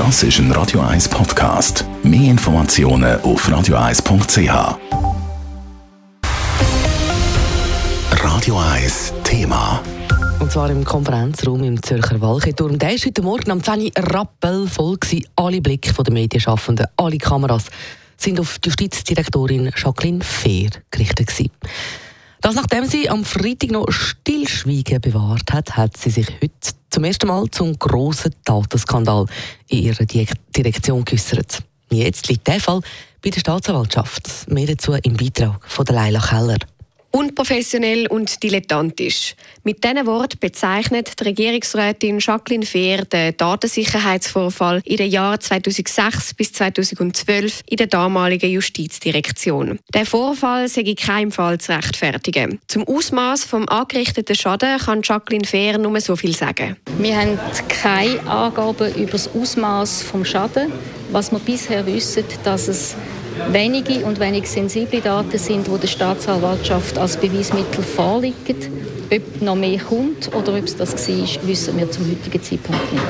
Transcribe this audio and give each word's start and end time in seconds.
Das 0.00 0.22
ist 0.22 0.38
ein 0.38 0.50
Radio 0.52 0.80
1 0.80 1.10
Podcast. 1.10 1.84
Mehr 2.02 2.30
Informationen 2.30 3.20
auf 3.20 3.46
radio1.ch. 3.46 4.78
Radio 8.12 8.58
1 8.58 9.12
Thema. 9.24 9.82
Und 10.38 10.50
zwar 10.50 10.70
im 10.70 10.84
Konferenzraum 10.84 11.62
im 11.64 11.82
Zürcher 11.82 12.18
Walcheturm. 12.18 12.78
Der 12.78 12.88
war 12.88 12.96
heute 12.96 13.20
Morgen 13.20 13.50
am 13.50 13.62
10 13.62 13.82
Uhr 13.82 13.90
rappelvoll. 13.96 14.96
Alle 15.36 15.60
Blicke 15.60 15.92
der 15.92 16.14
Medienschaffenden, 16.14 16.86
alle 16.96 17.18
Kameras 17.18 17.66
sind 18.16 18.40
auf 18.40 18.58
die 18.58 18.70
Justizdirektorin 18.70 19.70
Jacqueline 19.76 20.24
Fehr 20.24 20.70
gerichtet. 20.90 21.26
Gewesen. 21.26 21.50
Das 22.40 22.54
nachdem 22.54 22.86
sie 22.86 23.10
am 23.10 23.26
Freitag 23.26 23.70
noch 23.70 23.90
Stillschweigen 23.90 25.02
bewahrt 25.02 25.52
hat, 25.52 25.76
hat 25.76 25.98
sie 25.98 26.08
sich 26.08 26.26
heute 26.42 26.79
zum 26.90 27.04
ersten 27.04 27.28
Mal 27.28 27.48
zum 27.50 27.78
grossen 27.78 28.34
Datenskandal 28.44 29.26
in 29.68 29.78
ihrer 29.84 30.04
Direktion 30.04 31.04
geäußert. 31.04 31.62
Jetzt 31.90 32.28
liegt 32.28 32.46
der 32.46 32.60
Fall 32.60 32.80
bei 33.22 33.30
der 33.30 33.40
Staatsanwaltschaft. 33.40 34.50
Mehr 34.50 34.66
dazu 34.66 34.92
im 34.92 35.16
Beitrag 35.16 35.60
von 35.66 35.86
Leila 35.86 36.20
Keller. 36.20 36.58
Unprofessionell 37.12 38.06
und 38.06 38.42
dilettantisch. 38.42 39.34
Mit 39.64 39.82
diesen 39.82 40.06
Worten 40.06 40.38
bezeichnet 40.38 41.18
die 41.18 41.24
Regierungsrätin 41.24 42.20
Jacqueline 42.20 42.64
Fehr 42.64 43.04
den 43.04 43.36
Datensicherheitsvorfall 43.36 44.80
in 44.84 44.96
den 44.96 45.10
Jahren 45.10 45.40
2006 45.40 46.34
bis 46.34 46.52
2012 46.52 47.62
in 47.68 47.76
der 47.76 47.88
damaligen 47.88 48.50
Justizdirektion. 48.50 49.80
Der 49.92 50.06
Vorfall 50.06 50.68
sei 50.68 50.82
in 50.82 50.96
keinem 50.96 51.32
Fall 51.32 51.58
zu 51.58 51.72
rechtfertigen. 51.72 52.60
Zum 52.68 52.86
Ausmaß 52.86 53.44
vom 53.44 53.68
angerichteten 53.68 54.36
Schaden 54.36 54.78
kann 54.78 55.02
Jacqueline 55.02 55.46
Fehr 55.46 55.78
nur 55.78 56.00
so 56.00 56.14
viel 56.14 56.34
sagen. 56.34 56.76
Wir 56.98 57.16
haben 57.16 57.38
keine 57.68 58.20
Angaben 58.26 58.94
über 58.94 59.12
das 59.12 59.28
Ausmaß 59.34 60.02
vom 60.02 60.24
Schaden. 60.24 60.72
Was 61.10 61.32
wir 61.32 61.40
bisher 61.40 61.84
wissen, 61.86 62.24
dass 62.44 62.68
es 62.68 62.94
wenige 63.50 64.04
und 64.04 64.20
wenig 64.20 64.48
sensible 64.48 65.00
Daten 65.00 65.38
sind, 65.38 65.66
die 65.66 65.78
der 65.78 65.88
Staatsanwaltschaft 65.88 66.98
als 66.98 67.16
Beweismittel 67.16 67.82
vorliegen. 67.82 68.56
Ob 69.12 69.42
noch 69.42 69.56
mehr 69.56 69.78
kommt 69.78 70.34
oder 70.34 70.56
ob 70.56 70.64
es 70.64 70.76
das 70.76 71.08
war, 71.08 71.46
wissen 71.48 71.78
wir 71.78 71.90
zum 71.90 72.08
heutigen 72.08 72.42
Zeitpunkt 72.42 72.92
nicht. 72.92 73.04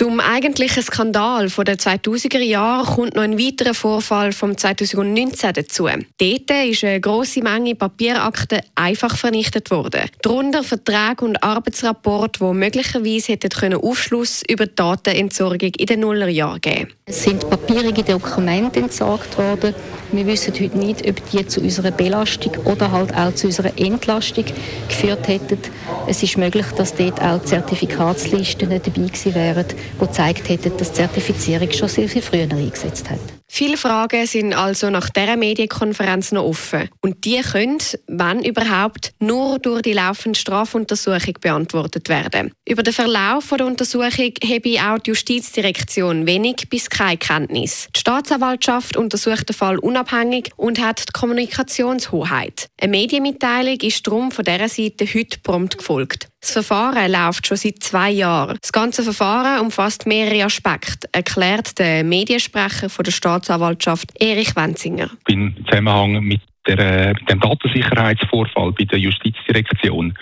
Zum 0.00 0.20
eigentlichen 0.20 0.82
Skandal 0.82 1.48
der 1.48 1.76
2000er 1.76 2.38
Jahre 2.38 2.94
kommt 2.94 3.16
noch 3.16 3.22
ein 3.22 3.38
weiterer 3.38 3.74
Vorfall 3.74 4.32
vom 4.32 4.56
2019 4.56 5.52
dazu. 5.52 5.88
Dort 5.88 6.50
ist 6.70 6.84
eine 6.84 7.00
grosse 7.00 7.42
Menge 7.42 7.74
Papierakten 7.74 8.60
einfach 8.76 9.16
vernichtet 9.16 9.70
worden. 9.70 10.08
Darunter 10.22 10.62
Verträge 10.62 11.24
und 11.24 11.42
Arbeitsrapporte, 11.42 12.38
die 12.38 12.54
möglicherweise 12.54 13.32
hätten 13.32 13.74
Aufschluss 13.74 14.42
über 14.48 14.66
die 14.66 14.74
Datenentsorgung 14.74 15.72
in 15.76 15.86
den 15.86 16.00
Nullerjahren 16.00 16.60
geben 16.60 16.92
Es 17.10 17.24
sind 17.24 17.50
papierige 17.50 18.04
Dokumente 18.04 18.78
entsorgt 18.78 19.36
worden. 19.36 19.74
Wir 20.12 20.26
wissen 20.26 20.54
heute 20.54 20.78
nicht, 20.78 21.08
ob 21.08 21.30
die 21.30 21.44
zu 21.44 21.60
unserer 21.60 21.90
Belastung 21.90 22.52
oder 22.66 22.92
halt 22.92 23.12
auch 23.16 23.34
zu 23.34 23.48
unserer 23.48 23.76
Entlastung 23.76 24.44
geführt 24.86 25.26
hätten. 25.26 25.58
Es 26.06 26.22
ist 26.22 26.38
möglich, 26.38 26.66
dass 26.76 26.94
dort 26.94 27.20
auch 27.20 27.42
Zertifikatslisten 27.42 28.70
dabei 28.70 28.88
gewesen 28.90 29.34
wären, 29.34 29.64
die 29.68 30.06
gezeigt 30.06 30.48
hätten, 30.48 30.76
dass 30.76 30.92
die 30.92 30.98
Zertifizierung 30.98 31.72
schon 31.72 31.88
sehr 31.88 32.08
viel 32.08 32.22
früher 32.22 32.42
eingesetzt 32.42 33.10
hat. 33.10 33.39
Viele 33.52 33.76
Fragen 33.76 34.26
sind 34.28 34.54
also 34.54 34.90
nach 34.90 35.10
dieser 35.10 35.36
Medienkonferenz 35.36 36.30
noch 36.30 36.44
offen. 36.44 36.88
Und 37.00 37.24
die 37.24 37.40
können, 37.40 37.78
wenn 38.06 38.44
überhaupt, 38.44 39.12
nur 39.18 39.58
durch 39.58 39.82
die 39.82 39.92
laufende 39.92 40.38
Strafuntersuchung 40.38 41.34
beantwortet 41.40 42.08
werden. 42.08 42.52
Über 42.66 42.84
den 42.84 42.92
Verlauf 42.92 43.48
der 43.48 43.66
Untersuchung 43.66 44.08
habe 44.08 44.78
auch 44.80 44.98
die 45.00 45.10
Justizdirektion 45.10 46.28
wenig 46.28 46.68
bis 46.70 46.88
keine 46.88 47.18
Kenntnis. 47.18 47.88
Die 47.94 48.00
Staatsanwaltschaft 48.00 48.96
untersucht 48.96 49.48
den 49.48 49.56
Fall 49.56 49.78
unabhängig 49.78 50.52
und 50.56 50.80
hat 50.80 51.08
die 51.08 51.12
Kommunikationshoheit. 51.12 52.68
Eine 52.80 52.92
Medienmitteilung 52.92 53.80
ist 53.80 54.06
darum 54.06 54.30
von 54.30 54.44
dieser 54.44 54.68
Seite 54.68 55.06
heute 55.12 55.40
prompt 55.42 55.76
gefolgt. 55.76 56.29
Das 56.40 56.52
Verfahren 56.52 57.12
läuft 57.12 57.46
schon 57.46 57.58
seit 57.58 57.82
zwei 57.82 58.10
Jahren. 58.10 58.56
Das 58.62 58.72
ganze 58.72 59.02
Verfahren 59.02 59.60
umfasst 59.60 60.06
mehrere 60.06 60.44
Aspekte, 60.44 61.06
erklärt 61.12 61.78
der 61.78 62.02
Mediensprecher 62.02 62.88
von 62.88 63.04
der 63.04 63.12
Staatsanwaltschaft 63.12 64.10
Erich 64.18 64.56
Wenzinger. 64.56 65.10
Im 65.28 65.54
Zusammenhang 65.66 66.24
mit, 66.24 66.40
der, 66.66 67.12
mit 67.12 67.30
dem 67.30 67.40
Datensicherheitsvorfall 67.40 68.72
bei 68.72 68.84
der 68.84 68.98
Justizdirektion, 68.98 70.14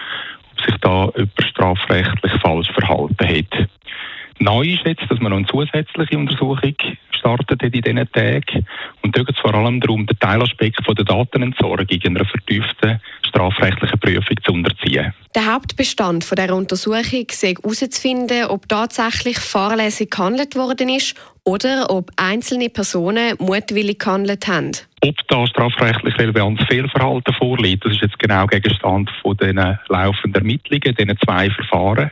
ob 0.53 0.65
sich 0.67 0.75
da 0.81 1.09
jemand 1.15 1.43
strafrechtlich 1.51 2.33
falsch 2.43 2.69
verhalten 2.73 3.29
hat. 3.29 3.69
Neu 4.41 4.63
ist 4.63 4.87
jetzt, 4.87 5.09
dass 5.09 5.21
man 5.21 5.31
noch 5.31 5.39
eine 5.39 5.47
zusätzliche 5.47 6.19
Untersuchung 6.19 6.75
startet 7.11 7.63
in 7.63 7.73
diesen 7.73 8.13
Tagen. 8.13 8.67
Und 9.03 9.17
da 9.17 9.23
geht 9.23 9.35
es 9.37 9.41
vor 9.41 9.55
allem 9.55 9.81
darum, 9.81 10.07
den 10.07 10.19
Teilaspekt 10.19 10.85
von 10.85 10.95
der 10.95 11.05
Datenentsorgung 11.05 11.87
in 11.89 12.17
einer 12.17 12.25
vertieften 12.25 13.01
strafrechtlichen 13.29 13.99
Prüfung 14.01 14.37
zu 14.45 14.53
unterziehen. 14.53 15.13
Der 15.35 15.53
Hauptbestand 15.53 16.25
von 16.25 16.37
der 16.37 16.55
Untersuchung 16.55 17.27
sei 17.31 17.55
herauszufinden, 17.55 18.47
ob 18.47 18.69
tatsächlich 18.69 19.39
fahrlässig 19.39 20.11
gehandelt 20.11 20.57
worden 20.57 20.89
ist 20.89 21.15
oder 21.45 21.91
ob 21.91 22.11
einzelne 22.17 22.69
Personen 22.69 23.35
mutwillig 23.39 23.99
gehandelt 23.99 24.49
haben. 24.49 24.73
Ob 25.03 25.17
da 25.29 25.47
strafrechtlich 25.47 26.19
relevantes 26.19 26.67
Fehlverhalten 26.67 27.35
vorliegt, 27.35 27.85
das 27.85 27.93
ist 27.93 28.03
jetzt 28.03 28.19
genau 28.19 28.47
Gegenstand 28.47 29.11
von 29.23 29.37
den 29.37 29.57
laufenden 29.89 30.43
Ermittlungen, 30.43 30.95
diesen 30.95 31.19
zwei 31.25 31.51
Verfahren. 31.51 32.11